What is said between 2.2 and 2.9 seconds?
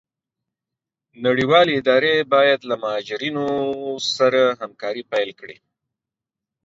بايد له